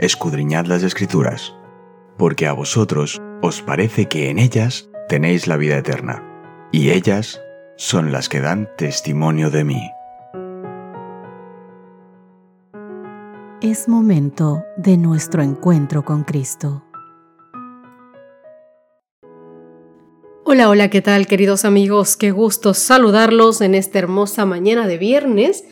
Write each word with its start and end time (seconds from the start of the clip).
escudriñad 0.00 0.64
las 0.64 0.82
escrituras, 0.82 1.54
porque 2.16 2.46
a 2.46 2.54
vosotros 2.54 3.20
os 3.42 3.60
parece 3.60 4.06
que 4.06 4.30
en 4.30 4.38
ellas 4.38 4.88
tenéis 5.08 5.46
la 5.46 5.58
vida 5.58 5.76
eterna, 5.76 6.24
y 6.72 6.90
ellas 6.90 7.40
son 7.76 8.10
las 8.10 8.30
que 8.30 8.40
dan 8.40 8.70
testimonio 8.78 9.50
de 9.50 9.64
mí. 9.64 9.90
Es 13.60 13.88
momento 13.88 14.64
de 14.78 14.96
nuestro 14.96 15.42
encuentro 15.42 16.02
con 16.02 16.24
Cristo. 16.24 16.82
Hola, 20.46 20.70
hola, 20.70 20.88
¿qué 20.88 21.02
tal 21.02 21.26
queridos 21.26 21.66
amigos? 21.66 22.16
Qué 22.16 22.30
gusto 22.30 22.72
saludarlos 22.72 23.60
en 23.60 23.74
esta 23.74 23.98
hermosa 23.98 24.46
mañana 24.46 24.86
de 24.86 24.96
viernes 24.96 25.64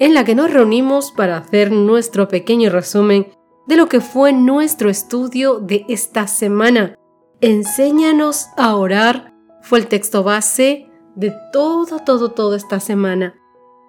en 0.00 0.12
la 0.12 0.24
que 0.24 0.34
nos 0.34 0.52
reunimos 0.52 1.12
para 1.12 1.36
hacer 1.38 1.70
nuestro 1.70 2.26
pequeño 2.26 2.68
resumen 2.68 3.28
de 3.66 3.76
lo 3.76 3.88
que 3.88 4.00
fue 4.00 4.32
nuestro 4.32 4.90
estudio 4.90 5.58
de 5.58 5.84
esta 5.88 6.26
semana. 6.26 6.96
Enséñanos 7.40 8.46
a 8.56 8.76
orar 8.76 9.34
fue 9.62 9.80
el 9.80 9.88
texto 9.88 10.22
base 10.22 10.88
de 11.16 11.34
todo, 11.52 11.98
todo, 11.98 12.30
toda 12.30 12.56
esta 12.56 12.78
semana. 12.78 13.34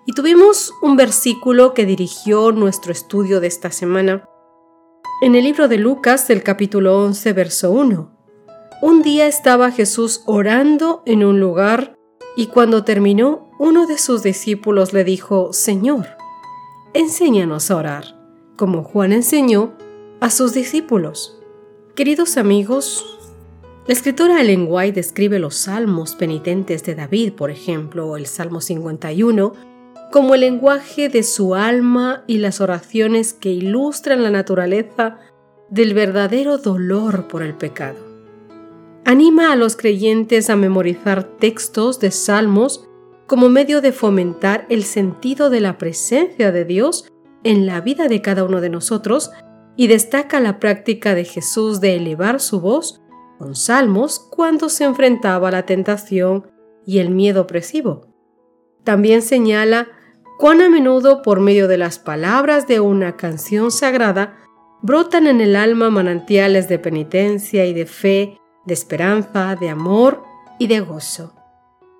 Y 0.05 0.13
tuvimos 0.13 0.73
un 0.81 0.95
versículo 0.95 1.73
que 1.73 1.85
dirigió 1.85 2.51
nuestro 2.51 2.91
estudio 2.91 3.39
de 3.39 3.47
esta 3.47 3.71
semana. 3.71 4.27
En 5.21 5.35
el 5.35 5.43
libro 5.43 5.67
de 5.67 5.77
Lucas, 5.77 6.29
el 6.29 6.43
capítulo 6.43 7.03
11, 7.03 7.33
verso 7.33 7.71
1. 7.71 8.11
Un 8.81 9.01
día 9.01 9.27
estaba 9.27 9.71
Jesús 9.71 10.23
orando 10.25 11.03
en 11.05 11.23
un 11.23 11.39
lugar 11.39 11.97
y 12.35 12.47
cuando 12.47 12.83
terminó, 12.83 13.49
uno 13.59 13.87
de 13.87 13.97
sus 13.97 14.23
discípulos 14.23 14.93
le 14.93 15.03
dijo, 15.03 15.51
Señor, 15.53 16.05
enséñanos 16.93 17.71
a 17.71 17.75
orar, 17.75 18.16
como 18.57 18.83
Juan 18.83 19.13
enseñó 19.13 19.71
a 20.19 20.29
sus 20.29 20.53
discípulos. 20.53 21.39
Queridos 21.95 22.35
amigos, 22.35 23.05
la 23.87 23.93
escritora 23.93 24.41
Ellen 24.41 24.67
White 24.69 24.95
describe 24.95 25.39
los 25.39 25.55
salmos 25.55 26.15
penitentes 26.15 26.83
de 26.83 26.95
David, 26.95 27.33
por 27.33 27.49
ejemplo, 27.49 28.17
el 28.17 28.25
Salmo 28.25 28.59
51, 28.59 29.53
como 30.11 30.35
el 30.35 30.41
lenguaje 30.41 31.07
de 31.07 31.23
su 31.23 31.55
alma 31.55 32.25
y 32.27 32.39
las 32.39 32.59
oraciones 32.59 33.31
que 33.31 33.51
ilustran 33.51 34.23
la 34.23 34.31
naturaleza 34.31 35.19
del 35.69 35.93
verdadero 35.93 36.57
dolor 36.57 37.29
por 37.29 37.43
el 37.43 37.53
pecado 37.53 38.07
anima 39.07 39.53
a 39.53 39.55
los 39.55 39.77
creyentes 39.77 40.49
a 40.49 40.57
memorizar 40.57 41.23
textos 41.23 42.01
de 42.01 42.11
salmos 42.11 42.89
como 43.25 43.47
medio 43.47 43.79
de 43.79 43.93
fomentar 43.93 44.65
el 44.69 44.83
sentido 44.83 45.49
de 45.49 45.61
la 45.61 45.77
presencia 45.77 46.51
de 46.51 46.65
Dios 46.65 47.09
en 47.43 47.65
la 47.65 47.81
vida 47.81 48.07
de 48.07 48.21
cada 48.21 48.43
uno 48.43 48.61
de 48.61 48.69
nosotros 48.69 49.31
y 49.75 49.87
destaca 49.87 50.39
la 50.39 50.59
práctica 50.59 51.15
de 51.15 51.23
Jesús 51.23 51.79
de 51.79 51.95
elevar 51.95 52.39
su 52.39 52.59
voz 52.59 53.01
con 53.37 53.55
salmos 53.55 54.19
cuando 54.19 54.69
se 54.69 54.83
enfrentaba 54.83 55.49
a 55.49 55.51
la 55.51 55.65
tentación 55.65 56.47
y 56.85 56.99
el 56.99 57.09
miedo 57.09 57.41
opresivo. 57.41 58.07
También 58.83 59.21
señala 59.21 59.87
cuán 60.39 60.61
a 60.61 60.69
menudo 60.69 61.21
por 61.21 61.39
medio 61.39 61.67
de 61.67 61.77
las 61.77 61.99
palabras 61.99 62.67
de 62.67 62.79
una 62.79 63.17
canción 63.17 63.71
sagrada 63.71 64.37
brotan 64.81 65.27
en 65.27 65.41
el 65.41 65.55
alma 65.55 65.89
manantiales 65.89 66.67
de 66.69 66.79
penitencia 66.79 67.65
y 67.65 67.73
de 67.73 67.85
fe 67.85 68.39
de 68.67 68.73
esperanza, 68.73 69.55
de 69.55 69.69
amor 69.69 70.23
y 70.59 70.67
de 70.67 70.81
gozo. 70.81 71.33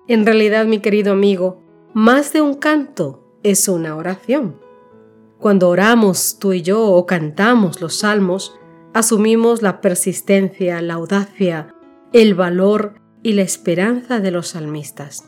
En 0.06 0.26
realidad, 0.26 0.66
mi 0.66 0.80
querido 0.80 1.12
amigo, 1.12 1.62
más 1.94 2.32
de 2.32 2.42
un 2.42 2.54
canto 2.54 3.38
es 3.42 3.68
una 3.68 3.96
oración. 3.96 4.60
Cuando 5.38 5.68
oramos 5.68 6.38
tú 6.40 6.52
y 6.52 6.62
yo 6.62 6.84
o 6.84 7.06
cantamos 7.06 7.80
los 7.80 8.00
salmos, 8.00 8.58
asumimos 8.92 9.62
la 9.62 9.80
persistencia, 9.80 10.82
la 10.82 10.94
audacia, 10.94 11.74
el 12.12 12.34
valor 12.34 13.00
y 13.22 13.34
la 13.34 13.42
esperanza 13.42 14.18
de 14.18 14.32
los 14.32 14.48
salmistas. 14.48 15.24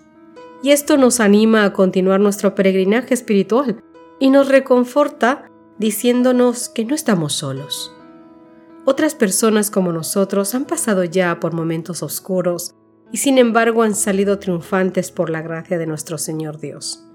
Y 0.63 0.71
esto 0.71 0.97
nos 0.97 1.21
anima 1.21 1.65
a 1.65 1.73
continuar 1.73 2.19
nuestro 2.21 2.55
peregrinaje 2.55 3.15
espiritual 3.15 3.83
y 4.19 4.31
nos 4.31 4.49
reconforta 4.49 5.49
diciéndonos 5.79 6.69
que 6.69 6.85
no 6.85 6.95
estamos 6.95 7.33
solos. 7.35 7.95
Otras 8.85 9.15
personas 9.15 9.71
como 9.71 9.93
nosotros 9.93 10.55
han 10.55 10.65
pasado 10.65 11.05
ya 11.05 11.39
por 11.39 11.53
momentos 11.53 12.03
oscuros 12.03 12.75
y 13.13 13.19
sin 13.19 13.39
embargo 13.39 13.83
han 13.83 13.95
salido 13.95 14.39
triunfantes 14.39 15.13
por 15.13 15.31
la 15.31 15.41
gracia 15.43 15.79
de 15.79 15.87
nuestro 15.87 16.19
Señor 16.19 16.59
Dios. 16.59 17.07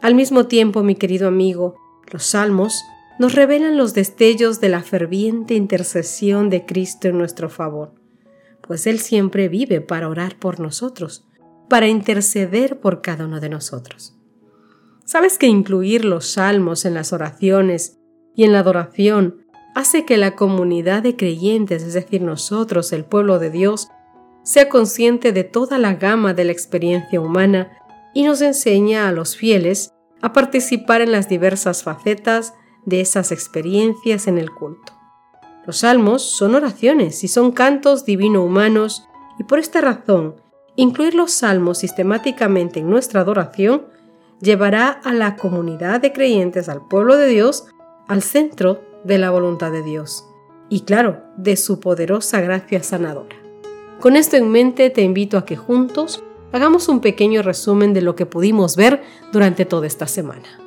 Al 0.00 0.14
mismo 0.14 0.46
tiempo, 0.46 0.82
mi 0.82 0.94
querido 0.94 1.28
amigo, 1.28 1.76
los 2.10 2.24
salmos 2.24 2.82
nos 3.18 3.34
revelan 3.34 3.76
los 3.76 3.94
destellos 3.94 4.60
de 4.60 4.68
la 4.68 4.82
ferviente 4.82 5.54
intercesión 5.54 6.50
de 6.50 6.64
Cristo 6.66 7.08
en 7.08 7.18
nuestro 7.18 7.48
favor, 7.48 7.92
pues 8.66 8.86
Él 8.86 8.98
siempre 8.98 9.48
vive 9.48 9.80
para 9.80 10.08
orar 10.08 10.36
por 10.38 10.60
nosotros, 10.60 11.24
para 11.68 11.88
interceder 11.88 12.80
por 12.80 13.02
cada 13.02 13.26
uno 13.26 13.40
de 13.40 13.48
nosotros. 13.48 14.14
¿Sabes 15.04 15.38
que 15.38 15.46
incluir 15.46 16.04
los 16.04 16.32
salmos 16.32 16.84
en 16.84 16.94
las 16.94 17.12
oraciones 17.12 17.98
y 18.34 18.44
en 18.44 18.52
la 18.52 18.60
adoración 18.60 19.44
hace 19.74 20.04
que 20.04 20.16
la 20.16 20.36
comunidad 20.36 21.02
de 21.02 21.16
creyentes, 21.16 21.82
es 21.82 21.94
decir, 21.94 22.22
nosotros, 22.22 22.92
el 22.92 23.04
pueblo 23.04 23.38
de 23.38 23.50
Dios, 23.50 23.88
sea 24.42 24.68
consciente 24.68 25.32
de 25.32 25.44
toda 25.44 25.78
la 25.78 25.94
gama 25.94 26.34
de 26.34 26.44
la 26.44 26.52
experiencia 26.52 27.20
humana 27.20 27.72
y 28.14 28.24
nos 28.24 28.40
enseña 28.42 29.08
a 29.08 29.12
los 29.12 29.36
fieles 29.36 29.92
a 30.22 30.32
participar 30.32 31.00
en 31.00 31.12
las 31.12 31.28
diversas 31.28 31.82
facetas 31.82 32.54
de 32.84 33.00
esas 33.00 33.32
experiencias 33.32 34.26
en 34.26 34.38
el 34.38 34.50
culto. 34.50 34.92
Los 35.66 35.78
salmos 35.78 36.22
son 36.22 36.54
oraciones 36.54 37.22
y 37.22 37.28
son 37.28 37.52
cantos 37.52 38.04
divino-humanos 38.04 39.08
y 39.38 39.44
por 39.44 39.58
esta 39.58 39.80
razón, 39.80 40.36
incluir 40.76 41.14
los 41.14 41.32
salmos 41.32 41.78
sistemáticamente 41.78 42.80
en 42.80 42.90
nuestra 42.90 43.20
adoración 43.20 43.86
llevará 44.40 44.88
a 44.88 45.12
la 45.12 45.36
comunidad 45.36 46.00
de 46.00 46.12
creyentes, 46.12 46.68
al 46.68 46.86
pueblo 46.88 47.16
de 47.16 47.28
Dios, 47.28 47.66
al 48.08 48.22
centro 48.22 48.80
de 49.04 49.18
la 49.18 49.30
voluntad 49.30 49.70
de 49.70 49.82
Dios 49.82 50.26
y 50.72 50.80
claro, 50.80 51.22
de 51.36 51.56
su 51.56 51.80
poderosa 51.80 52.40
gracia 52.40 52.82
sanadora. 52.82 53.36
Con 54.00 54.16
esto 54.16 54.36
en 54.36 54.50
mente 54.50 54.88
te 54.88 55.02
invito 55.02 55.36
a 55.36 55.44
que 55.44 55.54
juntos 55.54 56.24
hagamos 56.52 56.88
un 56.88 57.00
pequeño 57.00 57.42
resumen 57.42 57.94
de 57.94 58.02
lo 58.02 58.14
que 58.14 58.26
pudimos 58.26 58.76
ver 58.76 59.02
durante 59.32 59.64
toda 59.64 59.86
esta 59.86 60.06
semana. 60.06 60.60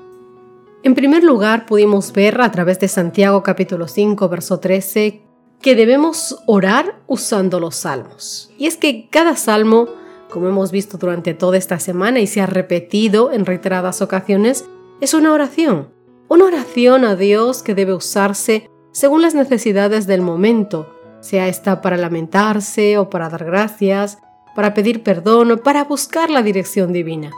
En 0.83 0.93
primer 0.93 1.23
lugar, 1.23 1.65
pudimos 1.65 2.11
ver 2.11 2.41
a 2.41 2.51
través 2.51 2.79
de 2.79 2.87
Santiago 2.87 3.41
capítulo 3.41 3.87
5, 3.87 4.29
verso 4.29 4.59
13, 4.59 5.23
que 5.61 5.75
debemos 5.75 6.43
orar 6.45 7.01
usando 7.07 7.59
los 7.59 7.75
salmos. 7.75 8.51
Y 8.57 8.67
es 8.67 8.77
que 8.77 9.09
cada 9.09 9.35
salmo, 9.35 9.87
como 10.29 10.47
hemos 10.47 10.71
visto 10.71 10.97
durante 10.97 11.33
toda 11.33 11.57
esta 11.57 11.79
semana 11.79 12.19
y 12.19 12.27
se 12.27 12.41
ha 12.41 12.45
repetido 12.45 13.31
en 13.31 13.45
reiteradas 13.45 14.01
ocasiones, 14.01 14.65
es 15.01 15.13
una 15.13 15.33
oración, 15.33 15.89
una 16.27 16.45
oración 16.45 17.03
a 17.05 17.15
Dios 17.15 17.63
que 17.63 17.75
debe 17.75 17.93
usarse 17.93 18.69
según 18.91 19.21
las 19.21 19.35
necesidades 19.35 20.07
del 20.07 20.21
momento, 20.21 20.87
sea 21.19 21.47
esta 21.47 21.81
para 21.81 21.97
lamentarse 21.97 22.97
o 22.97 23.09
para 23.09 23.29
dar 23.29 23.43
gracias, 23.43 24.19
para 24.55 24.73
pedir 24.73 25.03
perdón 25.03 25.51
o 25.51 25.57
para 25.57 25.83
buscar 25.83 26.29
la 26.29 26.41
dirección 26.41 26.93
divina, 26.93 27.31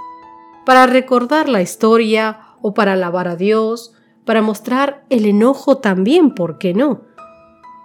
para 0.66 0.86
recordar 0.86 1.50
la 1.50 1.62
historia 1.62 2.40
o 2.62 2.74
para 2.74 2.94
alabar 2.94 3.28
a 3.28 3.36
Dios, 3.36 3.94
para 4.26 4.42
mostrar 4.42 5.06
el 5.10 5.26
enojo 5.26 5.78
también, 5.78 6.34
¿por 6.34 6.58
qué 6.58 6.74
no? 6.74 7.02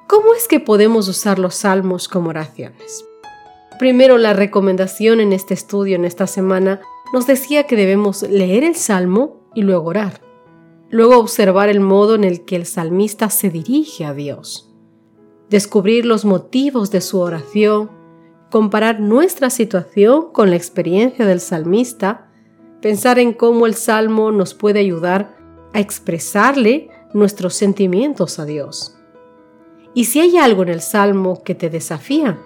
¿Cómo 0.08 0.34
es 0.34 0.48
que 0.48 0.60
podemos 0.60 1.08
usar 1.08 1.38
los 1.38 1.54
salmos 1.54 2.08
como 2.08 2.30
oraciones? 2.30 3.04
Primero, 3.78 4.18
la 4.18 4.34
recomendación 4.34 5.20
en 5.20 5.32
este 5.32 5.54
estudio 5.54 5.96
en 5.96 6.04
esta 6.04 6.26
semana 6.26 6.80
nos 7.12 7.26
decía 7.26 7.64
que 7.64 7.76
debemos 7.76 8.22
leer 8.22 8.64
el 8.64 8.76
salmo 8.76 9.48
y 9.54 9.62
luego 9.62 9.88
orar 9.88 10.20
luego 10.92 11.18
observar 11.18 11.70
el 11.70 11.80
modo 11.80 12.14
en 12.14 12.22
el 12.22 12.44
que 12.44 12.54
el 12.54 12.66
salmista 12.66 13.30
se 13.30 13.48
dirige 13.48 14.04
a 14.04 14.12
Dios, 14.12 14.70
descubrir 15.48 16.04
los 16.04 16.26
motivos 16.26 16.90
de 16.90 17.00
su 17.00 17.18
oración, 17.18 17.90
comparar 18.52 19.00
nuestra 19.00 19.48
situación 19.48 20.30
con 20.30 20.50
la 20.50 20.56
experiencia 20.56 21.24
del 21.24 21.40
salmista, 21.40 22.28
pensar 22.82 23.18
en 23.18 23.32
cómo 23.32 23.64
el 23.64 23.74
salmo 23.74 24.30
nos 24.30 24.52
puede 24.52 24.78
ayudar 24.78 25.34
a 25.72 25.80
expresarle 25.80 26.90
nuestros 27.14 27.54
sentimientos 27.54 28.38
a 28.38 28.44
Dios. 28.44 28.98
Y 29.94 30.04
si 30.04 30.20
hay 30.20 30.36
algo 30.36 30.64
en 30.64 30.68
el 30.68 30.82
salmo 30.82 31.42
que 31.42 31.54
te 31.54 31.70
desafía, 31.70 32.38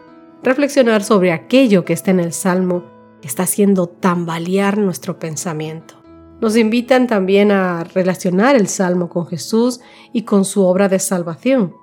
reflexionar 0.45 1.03
sobre 1.03 1.33
aquello 1.33 1.85
que 1.85 1.95
está 1.95 2.13
en 2.13 2.21
el 2.21 2.33
salmo 2.33 2.85
que 3.21 3.27
está 3.27 3.43
haciendo 3.43 3.89
tambalear 3.89 4.79
nuestro 4.79 5.19
pensamiento. 5.19 5.97
Nos 6.41 6.57
invitan 6.57 7.09
también 7.09 7.51
a 7.51 7.83
relacionar 7.83 8.55
el 8.55 8.69
Salmo 8.69 9.09
con 9.09 9.27
Jesús 9.27 9.81
y 10.13 10.23
con 10.23 10.45
su 10.45 10.63
obra 10.63 10.89
de 10.89 11.01
salvación. 11.01 11.75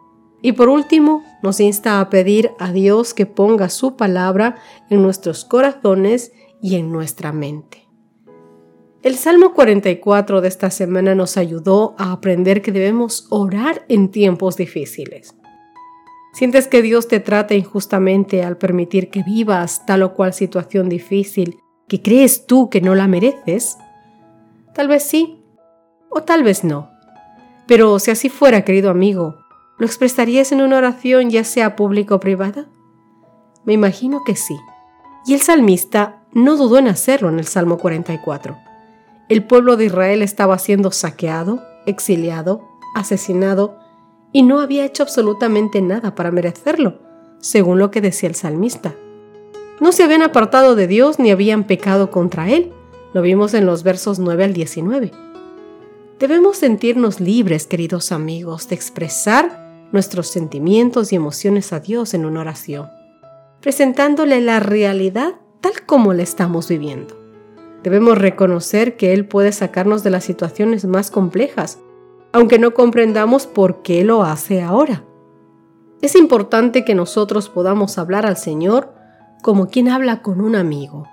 Y 0.42 0.52
por 0.54 0.70
último, 0.70 1.24
nos 1.44 1.60
insta 1.60 2.00
a 2.00 2.10
pedir 2.10 2.52
a 2.58 2.72
Dios 2.72 3.14
que 3.14 3.28
ponga 3.28 3.70
su 3.70 3.96
palabra 3.96 4.56
en 4.90 5.04
nuestros 5.04 5.46
corazones 5.46 6.32
y 6.62 6.76
en 6.76 6.92
nuestra 6.92 7.32
mente. 7.32 7.84
El 9.04 9.16
Salmo 9.16 9.54
44 9.54 10.40
de 10.40 10.48
esta 10.48 10.72
semana 10.72 11.14
nos 11.14 11.36
ayudó 11.36 11.94
a 11.98 12.14
aprender 12.14 12.62
que 12.62 12.72
debemos 12.72 13.28
orar 13.30 13.84
en 13.90 14.10
tiempos 14.10 14.56
difíciles. 14.56 15.36
¿Sientes 16.32 16.70
que 16.70 16.82
Dios 16.82 17.10
te 17.10 17.20
trata 17.20 17.54
injustamente 17.54 18.44
al 18.44 18.58
permitir 18.58 19.10
que 19.10 19.22
vivas 19.22 19.86
tal 19.86 20.04
o 20.04 20.14
cual 20.14 20.34
situación 20.34 20.88
difícil 20.88 21.60
que 21.90 22.02
crees 22.02 22.48
tú 22.48 22.70
que 22.70 22.80
no 22.80 22.96
la 22.96 23.10
mereces? 23.10 23.78
Tal 24.74 24.88
vez 24.88 25.04
sí, 25.04 25.44
o 26.10 26.24
tal 26.24 26.44
vez 26.44 26.64
no. 26.64 26.90
Pero 27.68 28.00
si 28.00 28.10
así 28.10 28.30
fuera, 28.30 28.64
querido 28.64 28.90
amigo, 28.90 29.36
¿lo 29.84 29.88
expresarías 29.88 30.54
en 30.54 30.62
una 30.62 30.78
oración 30.78 31.30
ya 31.30 31.44
sea 31.44 31.76
pública 31.76 32.16
o 32.16 32.20
privada? 32.22 32.68
Me 33.66 33.74
imagino 33.74 34.24
que 34.26 34.38
sí. 34.38 34.56
Y 35.26 35.34
el 35.34 35.42
salmista 35.42 36.24
no 36.32 36.56
dudó 36.56 36.78
en 36.78 36.88
hacerlo 36.88 37.28
en 37.28 37.38
el 37.38 37.46
Salmo 37.48 37.78
44. 37.78 38.56
El 39.28 39.44
pueblo 39.46 39.76
de 39.76 39.84
Israel 39.84 40.22
estaba 40.22 40.58
siendo 40.58 40.92
saqueado, 40.92 41.62
exiliado, 41.86 42.66
asesinado 42.96 43.78
y 44.32 44.44
no 44.44 44.62
había 44.62 44.86
hecho 44.86 45.04
absolutamente 45.04 45.82
nada 45.82 46.16
para 46.16 46.32
merecerlo, 46.32 47.00
según 47.42 47.78
lo 47.78 47.92
que 47.92 48.00
decía 48.00 48.30
el 48.30 48.36
salmista. 48.36 48.96
No 49.82 49.92
se 49.92 50.04
habían 50.04 50.22
apartado 50.22 50.78
de 50.78 50.88
Dios 50.88 51.20
ni 51.20 51.30
habían 51.30 51.66
pecado 51.66 52.10
contra 52.10 52.50
Él. 52.50 52.72
Lo 53.14 53.22
vimos 53.22 53.54
en 53.54 53.66
los 53.66 53.84
versos 53.84 54.18
9 54.18 54.46
al 54.46 54.54
19. 54.54 55.12
Debemos 56.20 56.56
sentirnos 56.56 57.20
libres, 57.20 57.68
queridos 57.68 58.14
amigos, 58.14 58.70
de 58.70 58.76
expresar 58.76 59.63
nuestros 59.94 60.28
sentimientos 60.28 61.14
y 61.14 61.16
emociones 61.16 61.72
a 61.72 61.80
Dios 61.80 62.14
en 62.14 62.26
una 62.26 62.42
oración, 62.42 62.90
presentándole 63.62 64.42
la 64.42 64.60
realidad 64.60 65.36
tal 65.62 65.86
como 65.86 66.12
la 66.14 66.24
estamos 66.24 66.68
viviendo. 66.68 67.18
Debemos 67.84 68.18
reconocer 68.18 68.98
que 68.98 69.14
Él 69.14 69.26
puede 69.26 69.54
sacarnos 69.54 70.04
de 70.04 70.10
las 70.10 70.26
situaciones 70.26 70.84
más 70.84 71.10
complejas 71.10 71.80
aunque 72.34 72.58
no 72.60 72.74
comprendamos 72.74 73.48
por 73.48 73.84
qué 73.84 74.04
lo 74.04 74.24
hace 74.24 74.62
ahora. 74.62 75.04
Es 76.02 76.16
importante 76.16 76.84
que 76.84 76.96
nosotros 76.96 77.48
podamos 77.48 77.98
hablar 77.98 78.26
al 78.26 78.36
Señor 78.36 78.92
como 79.42 79.68
quien 79.68 79.88
habla 79.88 80.22
con 80.22 80.42
un 80.42 80.56
amigo. 80.56 81.08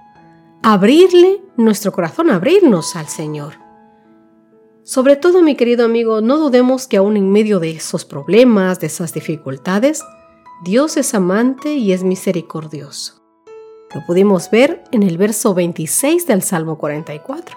Abrirle 0.63 1.43
nuestro 1.57 1.93
corazón, 1.93 2.31
abrirnos 2.31 2.97
al 2.97 3.07
Señor. 3.07 3.55
Sobre 4.91 5.15
todo, 5.15 5.41
mi 5.41 5.55
querido 5.55 5.85
amigo, 5.85 6.21
no 6.21 6.37
dudemos 6.37 6.89
que 6.89 6.97
aún 6.97 7.17
en 7.17 7.31
medio 7.31 7.61
de 7.61 7.71
esos 7.71 8.05
problemas, 8.05 8.81
de 8.81 8.89
esas 8.89 9.15
dificultades, 9.15 10.03
Dios 10.65 10.97
es 10.97 11.15
amante 11.15 11.75
y 11.75 11.93
es 11.93 12.03
misericordioso. 12.03 13.23
Lo 13.95 14.05
pudimos 14.05 14.51
ver 14.51 14.83
en 14.91 15.05
el 15.05 15.17
verso 15.17 15.55
26 15.55 16.27
del 16.27 16.43
Salmo 16.43 16.77
44. 16.77 17.57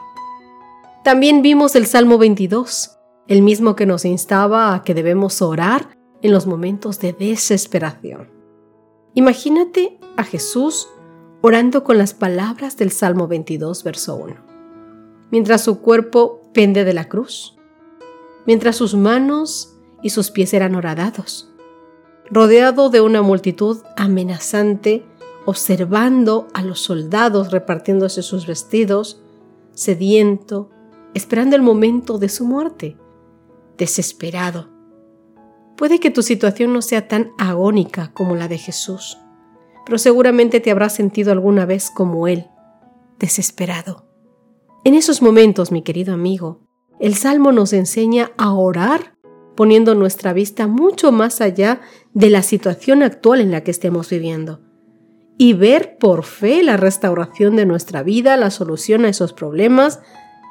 También 1.03 1.41
vimos 1.41 1.75
el 1.75 1.87
Salmo 1.87 2.19
22, 2.19 2.99
el 3.27 3.41
mismo 3.41 3.75
que 3.75 3.87
nos 3.87 4.05
instaba 4.05 4.75
a 4.75 4.83
que 4.83 4.93
debemos 4.93 5.41
orar 5.41 5.97
en 6.21 6.31
los 6.31 6.45
momentos 6.45 6.99
de 6.99 7.13
desesperación. 7.13 8.29
Imagínate 9.15 9.97
a 10.17 10.23
Jesús 10.23 10.87
orando 11.41 11.83
con 11.83 11.97
las 11.97 12.13
palabras 12.13 12.77
del 12.77 12.91
Salmo 12.91 13.27
22, 13.27 13.83
verso 13.83 14.17
1, 14.17 14.35
mientras 15.31 15.63
su 15.63 15.79
cuerpo 15.79 16.42
pende 16.53 16.83
de 16.83 16.93
la 16.93 17.09
cruz, 17.09 17.57
mientras 18.45 18.75
sus 18.75 18.95
manos 18.95 19.75
y 20.01 20.11
sus 20.11 20.31
pies 20.31 20.53
eran 20.53 20.75
horadados, 20.75 21.51
rodeado 22.29 22.89
de 22.89 23.01
una 23.01 23.21
multitud 23.21 23.81
amenazante, 23.97 25.05
observando 25.45 26.47
a 26.53 26.61
los 26.61 26.79
soldados 26.79 27.51
repartiéndose 27.51 28.21
sus 28.21 28.47
vestidos, 28.47 29.21
sediento, 29.73 30.69
esperando 31.13 31.55
el 31.55 31.61
momento 31.61 32.17
de 32.17 32.29
su 32.29 32.45
muerte 32.45 32.97
desesperado. 33.77 34.69
Puede 35.75 35.99
que 35.99 36.11
tu 36.11 36.21
situación 36.21 36.73
no 36.73 36.81
sea 36.81 37.07
tan 37.07 37.31
agónica 37.37 38.11
como 38.13 38.35
la 38.35 38.47
de 38.47 38.57
Jesús, 38.57 39.17
pero 39.85 39.97
seguramente 39.97 40.59
te 40.59 40.71
habrás 40.71 40.93
sentido 40.93 41.31
alguna 41.31 41.65
vez 41.65 41.89
como 41.91 42.27
Él, 42.27 42.47
desesperado. 43.19 44.02
En 44.85 44.95
esos 44.95 45.21
momentos, 45.21 45.71
mi 45.71 45.81
querido 45.81 46.13
amigo, 46.13 46.59
el 46.99 47.15
Salmo 47.15 47.53
nos 47.53 47.71
enseña 47.71 48.31
a 48.37 48.53
orar 48.53 49.15
poniendo 49.55 49.95
nuestra 49.95 50.33
vista 50.33 50.67
mucho 50.67 51.13
más 51.13 51.39
allá 51.39 51.79
de 52.13 52.29
la 52.29 52.41
situación 52.41 53.01
actual 53.01 53.39
en 53.39 53.51
la 53.51 53.63
que 53.63 53.71
estemos 53.71 54.09
viviendo 54.09 54.59
y 55.37 55.53
ver 55.53 55.97
por 55.97 56.25
fe 56.25 56.63
la 56.63 56.75
restauración 56.75 57.55
de 57.55 57.65
nuestra 57.65 58.03
vida, 58.03 58.35
la 58.35 58.51
solución 58.51 59.05
a 59.05 59.09
esos 59.09 59.31
problemas, 59.31 60.01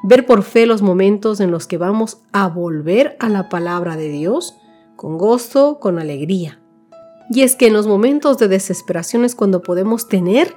ver 0.02 0.24
por 0.24 0.44
fe 0.44 0.64
los 0.64 0.80
momentos 0.80 1.40
en 1.40 1.50
los 1.50 1.66
que 1.66 1.76
vamos 1.76 2.22
a 2.32 2.48
volver 2.48 3.16
a 3.20 3.28
la 3.28 3.50
palabra 3.50 3.96
de 3.96 4.08
Dios 4.08 4.56
con 4.96 5.18
gozo, 5.18 5.78
con 5.78 5.98
alegría. 5.98 6.62
Y 7.30 7.42
es 7.42 7.54
que 7.54 7.66
en 7.66 7.74
los 7.74 7.86
momentos 7.86 8.38
de 8.38 8.48
desesperación 8.48 9.26
es 9.26 9.34
cuando 9.34 9.62
podemos 9.62 10.08
tener 10.08 10.56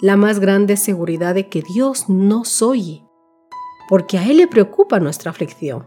la 0.00 0.16
más 0.16 0.38
grande 0.38 0.76
seguridad 0.76 1.34
de 1.34 1.48
que 1.48 1.62
Dios 1.62 2.08
nos 2.08 2.62
oye, 2.62 3.05
porque 3.88 4.18
a 4.18 4.26
Él 4.26 4.38
le 4.38 4.48
preocupa 4.48 5.00
nuestra 5.00 5.30
aflicción, 5.30 5.86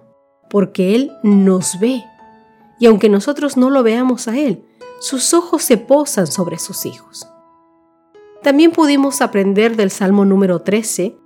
porque 0.50 0.96
Él 0.96 1.12
nos 1.24 1.80
ve. 1.80 2.04
Y 2.80 2.86
aunque 2.86 3.10
nosotros 3.10 3.58
no 3.58 3.70
lo 3.70 3.84
veamos 3.84 4.28
a 4.28 4.38
Él, 4.38 4.66
sus 5.00 5.34
ojos 5.34 5.64
se 5.64 5.78
posan 5.78 6.28
sobre 6.28 6.60
sus 6.60 6.86
hijos. 6.86 7.28
También 8.42 8.72
pudimos 8.72 9.22
aprender 9.22 9.76
del 9.76 9.92
Salmo 9.92 10.26
número 10.26 10.62
13 10.62 11.18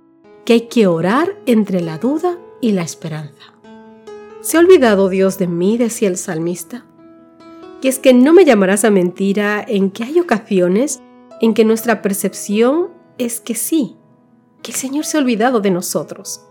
que 0.44 0.52
hay 0.52 0.60
que 0.62 0.86
orar 0.86 1.36
entre 1.46 1.80
la 1.80 1.98
duda 1.98 2.38
y 2.60 2.72
la 2.72 2.82
esperanza. 2.82 3.54
¿Se 4.40 4.56
ha 4.56 4.60
olvidado 4.60 5.08
Dios 5.08 5.38
de 5.38 5.46
mí? 5.46 5.78
decía 5.78 6.08
el 6.08 6.18
salmista. 6.18 6.84
Y 7.80 7.88
es 7.88 7.98
que 7.98 8.12
no 8.12 8.32
me 8.32 8.44
llamarás 8.44 8.84
a 8.84 8.90
mentira 8.90 9.64
en 9.66 9.90
que 9.90 10.04
hay 10.04 10.20
ocasiones 10.20 11.00
en 11.40 11.54
que 11.54 11.64
nuestra 11.64 12.02
percepción 12.02 12.88
es 13.18 13.40
que 13.40 13.54
sí, 13.54 13.96
que 14.62 14.72
el 14.72 14.76
Señor 14.76 15.04
se 15.04 15.16
ha 15.16 15.20
olvidado 15.20 15.60
de 15.60 15.70
nosotros, 15.70 16.42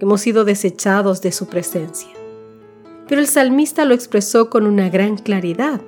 hemos 0.00 0.20
sido 0.20 0.44
desechados 0.44 1.22
de 1.22 1.32
su 1.32 1.46
presencia. 1.46 2.10
Pero 3.08 3.20
el 3.20 3.26
salmista 3.26 3.84
lo 3.84 3.94
expresó 3.94 4.50
con 4.50 4.66
una 4.66 4.88
gran 4.88 5.16
claridad. 5.16 5.80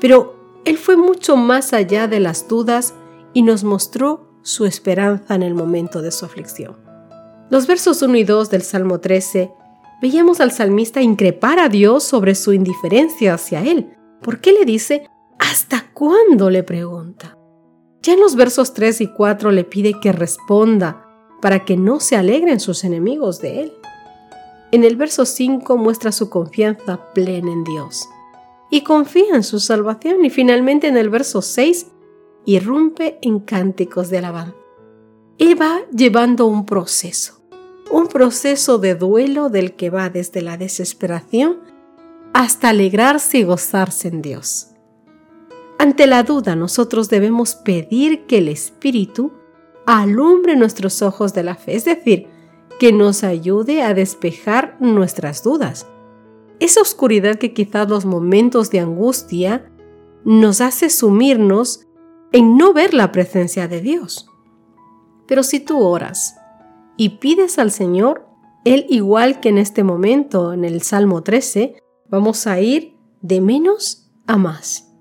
Pero 0.00 0.36
él 0.64 0.78
fue 0.78 0.96
mucho 0.96 1.36
más 1.36 1.72
allá 1.72 2.08
de 2.08 2.20
las 2.20 2.48
dudas 2.48 2.94
y 3.32 3.42
nos 3.42 3.64
mostró 3.64 4.28
su 4.42 4.64
esperanza 4.64 5.34
en 5.34 5.42
el 5.42 5.54
momento 5.54 6.02
de 6.02 6.10
su 6.10 6.24
aflicción. 6.24 6.76
Los 7.50 7.66
versos 7.66 8.02
1 8.02 8.16
y 8.16 8.24
2 8.24 8.50
del 8.50 8.62
Salmo 8.62 9.00
13 9.00 9.50
veíamos 10.00 10.40
al 10.40 10.52
salmista 10.52 11.00
increpar 11.00 11.58
a 11.58 11.68
Dios 11.68 12.04
sobre 12.04 12.34
su 12.34 12.52
indiferencia 12.52 13.34
hacia 13.34 13.62
él. 13.62 13.96
¿Por 14.22 14.40
qué 14.40 14.52
le 14.52 14.64
dice, 14.64 15.08
¿hasta 15.38 15.90
cuándo? 15.92 16.50
le 16.50 16.62
pregunta. 16.62 17.38
Ya 18.02 18.14
en 18.14 18.20
los 18.20 18.36
versos 18.36 18.74
3 18.74 19.00
y 19.02 19.06
4 19.08 19.50
le 19.50 19.64
pide 19.64 19.94
que 20.00 20.12
responda 20.12 21.05
para 21.46 21.64
que 21.64 21.76
no 21.76 22.00
se 22.00 22.16
alegren 22.16 22.58
sus 22.58 22.82
enemigos 22.82 23.40
de 23.40 23.60
él. 23.60 23.72
En 24.72 24.82
el 24.82 24.96
verso 24.96 25.24
5 25.24 25.76
muestra 25.76 26.10
su 26.10 26.28
confianza 26.28 27.12
plena 27.14 27.52
en 27.52 27.62
Dios 27.62 28.08
y 28.68 28.80
confía 28.80 29.32
en 29.32 29.44
su 29.44 29.60
salvación 29.60 30.24
y 30.24 30.30
finalmente 30.30 30.88
en 30.88 30.96
el 30.96 31.08
verso 31.08 31.42
6 31.42 31.86
irrumpe 32.46 33.20
en 33.22 33.38
cánticos 33.38 34.10
de 34.10 34.18
alabanza. 34.18 34.56
Él 35.38 35.56
va 35.62 35.82
llevando 35.96 36.46
un 36.46 36.66
proceso 36.66 37.34
un 37.92 38.08
proceso 38.08 38.78
de 38.78 38.96
duelo 38.96 39.48
del 39.48 39.76
que 39.76 39.88
va 39.88 40.10
desde 40.10 40.42
la 40.42 40.56
desesperación 40.56 41.60
hasta 42.32 42.70
alegrarse 42.70 43.38
y 43.38 43.44
gozarse 43.44 44.08
en 44.08 44.20
Dios. 44.20 44.70
Ante 45.78 46.08
la 46.08 46.24
duda, 46.24 46.56
nosotros 46.56 47.08
debemos 47.08 47.54
pedir 47.54 48.26
que 48.26 48.38
el 48.38 48.48
Espíritu 48.48 49.30
alumbre 49.86 50.56
nuestros 50.56 51.00
ojos 51.00 51.32
de 51.32 51.44
la 51.44 51.54
fe, 51.54 51.76
es 51.76 51.84
decir, 51.84 52.26
que 52.78 52.92
nos 52.92 53.24
ayude 53.24 53.82
a 53.82 53.94
despejar 53.94 54.76
nuestras 54.80 55.42
dudas. 55.42 55.86
Esa 56.58 56.80
oscuridad 56.80 57.36
que 57.36 57.54
quizás 57.54 57.88
los 57.88 58.04
momentos 58.04 58.70
de 58.70 58.80
angustia 58.80 59.70
nos 60.24 60.60
hace 60.60 60.90
sumirnos 60.90 61.86
en 62.32 62.56
no 62.56 62.72
ver 62.72 62.92
la 62.92 63.12
presencia 63.12 63.68
de 63.68 63.80
Dios. 63.80 64.28
Pero 65.26 65.42
si 65.42 65.60
tú 65.60 65.80
oras 65.80 66.36
y 66.96 67.18
pides 67.20 67.58
al 67.58 67.70
Señor, 67.70 68.26
Él 68.64 68.86
igual 68.88 69.40
que 69.40 69.50
en 69.50 69.58
este 69.58 69.84
momento, 69.84 70.52
en 70.52 70.64
el 70.64 70.82
Salmo 70.82 71.22
13, 71.22 71.76
vamos 72.08 72.46
a 72.46 72.60
ir 72.60 72.96
de 73.22 73.40
menos 73.40 74.10
a 74.26 74.36
más. 74.36 74.92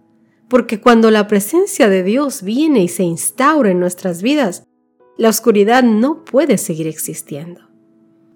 Porque 0.50 0.80
cuando 0.80 1.10
la 1.10 1.28
presencia 1.28 1.90
de 1.90 2.04
Dios 2.04 2.44
viene 2.44 2.84
y 2.84 2.88
se 2.88 3.04
instaura 3.04 3.72
en 3.72 3.80
nuestras 3.80 4.22
vidas, 4.22 4.64
la 5.18 5.30
oscuridad 5.30 5.84
no 5.84 6.24
puede 6.26 6.58
seguir 6.58 6.88
existiendo. 6.88 7.62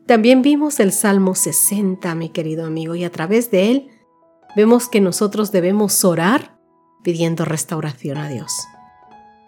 También 0.05 0.41
vimos 0.41 0.79
el 0.79 0.91
Salmo 0.91 1.36
60, 1.36 2.15
mi 2.15 2.29
querido 2.29 2.65
amigo, 2.65 2.95
y 2.95 3.03
a 3.03 3.12
través 3.12 3.51
de 3.51 3.69
él 3.69 3.89
vemos 4.55 4.88
que 4.88 5.01
nosotros 5.01 5.51
debemos 5.51 6.03
orar 6.05 6.57
pidiendo 7.03 7.45
restauración 7.45 8.17
a 8.17 8.29
Dios. 8.29 8.51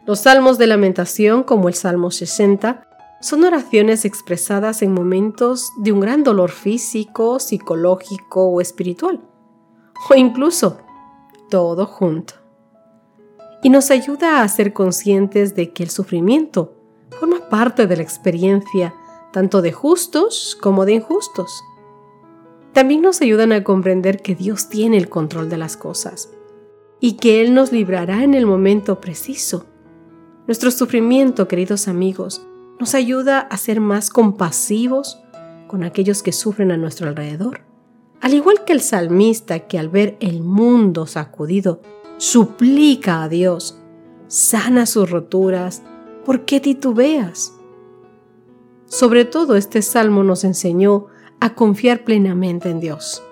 Los 0.05 0.19
salmos 0.19 0.57
de 0.57 0.67
lamentación, 0.67 1.43
como 1.43 1.67
el 1.67 1.73
Salmo 1.73 2.11
60, 2.11 2.87
Son 3.21 3.43
oraciones 3.43 4.03
expresadas 4.03 4.81
en 4.81 4.93
momentos 4.93 5.71
de 5.77 5.91
un 5.91 5.99
gran 5.99 6.23
dolor 6.23 6.49
físico, 6.49 7.39
psicológico 7.39 8.47
o 8.47 8.61
espiritual, 8.61 9.21
o 10.09 10.15
incluso 10.15 10.79
todo 11.51 11.85
junto. 11.85 12.33
Y 13.61 13.69
nos 13.69 13.91
ayuda 13.91 14.41
a 14.41 14.47
ser 14.47 14.73
conscientes 14.73 15.53
de 15.53 15.71
que 15.71 15.83
el 15.83 15.91
sufrimiento 15.91 16.80
forma 17.21 17.49
parte 17.49 17.85
de 17.85 17.97
la 17.97 18.01
experiencia 18.01 18.95
tanto 19.31 19.61
de 19.61 19.71
justos 19.71 20.57
como 20.59 20.85
de 20.85 20.93
injustos. 20.93 21.63
También 22.73 23.03
nos 23.03 23.21
ayudan 23.21 23.51
a 23.51 23.63
comprender 23.63 24.23
que 24.23 24.33
Dios 24.33 24.69
tiene 24.69 24.97
el 24.97 25.07
control 25.07 25.47
de 25.47 25.57
las 25.57 25.77
cosas 25.77 26.31
y 26.99 27.17
que 27.17 27.41
Él 27.41 27.53
nos 27.53 27.71
librará 27.71 28.23
en 28.23 28.33
el 28.33 28.47
momento 28.47 28.99
preciso. 28.99 29.67
Nuestro 30.47 30.71
sufrimiento, 30.71 31.47
queridos 31.47 31.87
amigos, 31.87 32.41
nos 32.79 32.95
ayuda 32.95 33.39
a 33.39 33.55
ser 33.57 33.81
más 33.81 34.09
compasivos 34.09 35.21
con 35.67 35.83
aquellos 35.83 36.23
que 36.23 36.31
sufren 36.31 36.71
a 36.71 36.77
nuestro 36.77 37.07
alrededor. 37.07 37.61
Al 38.19 38.33
igual 38.33 38.63
que 38.65 38.73
el 38.73 38.81
salmista 38.81 39.59
que 39.67 39.77
al 39.77 39.89
ver 39.89 40.17
el 40.21 40.41
mundo 40.41 41.05
sacudido, 41.05 41.83
suplica 42.17 43.21
a 43.21 43.29
Dios, 43.29 43.77
sana 44.27 44.87
sus 44.87 45.11
roturas, 45.11 45.83
¿por 46.25 46.45
qué 46.45 46.59
titubeas? 46.59 47.53
Sobre 48.85 49.25
todo 49.25 49.55
este 49.55 49.81
salmo 49.81 50.23
nos 50.23 50.43
enseñó 50.43 51.07
a 51.39 51.55
confiar 51.55 52.03
plenamente 52.03 52.69
en 52.69 52.79
Dios, 52.79 53.23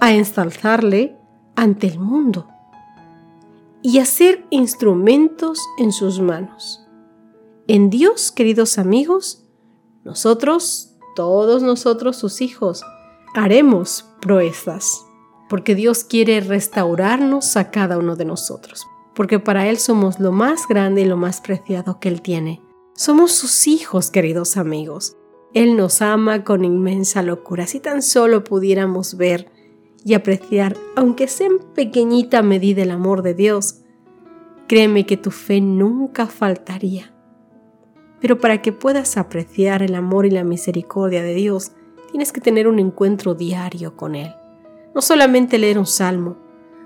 a 0.00 0.12
ensalzarle 0.12 1.16
ante 1.56 1.86
el 1.86 1.98
mundo 1.98 2.46
y 3.82 3.98
a 3.98 4.04
ser 4.04 4.44
instrumentos 4.50 5.60
en 5.78 5.92
sus 5.92 6.20
manos. 6.20 6.86
En 7.66 7.90
Dios, 7.90 8.30
queridos 8.30 8.78
amigos, 8.78 9.44
nosotros, 10.04 10.94
todos 11.16 11.62
nosotros 11.62 12.16
sus 12.16 12.40
hijos, 12.40 12.84
haremos 13.34 14.04
proezas, 14.20 15.04
porque 15.48 15.74
Dios 15.74 16.04
quiere 16.04 16.40
restaurarnos 16.40 17.56
a 17.56 17.70
cada 17.70 17.98
uno 17.98 18.14
de 18.14 18.24
nosotros, 18.24 18.86
porque 19.16 19.40
para 19.40 19.66
Él 19.66 19.78
somos 19.78 20.20
lo 20.20 20.30
más 20.30 20.68
grande 20.68 21.00
y 21.00 21.06
lo 21.06 21.16
más 21.16 21.40
preciado 21.40 21.98
que 21.98 22.10
Él 22.10 22.20
tiene. 22.20 22.60
Somos 22.94 23.32
sus 23.32 23.66
hijos, 23.66 24.10
queridos 24.10 24.58
amigos. 24.58 25.16
Él 25.54 25.74
nos 25.74 26.02
ama 26.02 26.44
con 26.44 26.64
inmensa 26.64 27.22
locura. 27.22 27.66
Si 27.66 27.80
tan 27.80 28.02
solo 28.02 28.44
pudiéramos 28.44 29.16
ver 29.16 29.50
y 30.04 30.12
apreciar, 30.12 30.76
aunque 30.96 31.28
sea 31.28 31.46
en 31.46 31.58
pequeñita 31.74 32.42
medida, 32.42 32.82
el 32.82 32.90
amor 32.90 33.22
de 33.22 33.32
Dios, 33.32 33.80
créeme 34.68 35.06
que 35.06 35.16
tu 35.16 35.30
fe 35.30 35.62
nunca 35.62 36.26
faltaría. 36.26 37.14
Pero 38.20 38.38
para 38.38 38.60
que 38.60 38.72
puedas 38.72 39.16
apreciar 39.16 39.82
el 39.82 39.94
amor 39.94 40.26
y 40.26 40.30
la 40.30 40.44
misericordia 40.44 41.22
de 41.22 41.34
Dios, 41.34 41.72
tienes 42.10 42.32
que 42.32 42.42
tener 42.42 42.68
un 42.68 42.78
encuentro 42.78 43.34
diario 43.34 43.96
con 43.96 44.14
Él. 44.14 44.34
No 44.94 45.00
solamente 45.00 45.58
leer 45.58 45.78
un 45.78 45.86
salmo, 45.86 46.36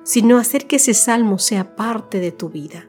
sino 0.05 0.39
hacer 0.39 0.67
que 0.67 0.77
ese 0.77 0.95
salmo 0.95 1.39
sea 1.39 1.77
parte 1.77 2.21
de 2.21 2.33
tu 2.33 2.49
vida. 2.49 2.89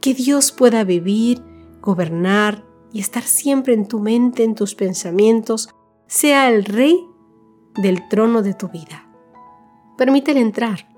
Que 0.00 0.14
Dios 0.14 0.52
pueda 0.52 0.84
vivir, 0.84 1.42
gobernar 1.80 2.64
y 2.92 3.00
estar 3.00 3.22
siempre 3.22 3.74
en 3.74 3.88
tu 3.88 4.00
mente, 4.00 4.44
en 4.44 4.54
tus 4.54 4.74
pensamientos, 4.74 5.68
sea 6.06 6.48
el 6.48 6.64
rey 6.64 6.98
del 7.76 8.08
trono 8.08 8.42
de 8.42 8.54
tu 8.54 8.68
vida. 8.68 9.08
Permítele 9.98 10.40
entrar. 10.40 10.88